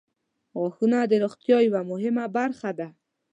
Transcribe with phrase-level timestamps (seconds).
[0.59, 2.87] •غاښونه د روغتیا یوه مهمه برخه ده.